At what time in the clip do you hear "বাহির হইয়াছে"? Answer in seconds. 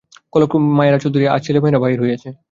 1.83-2.29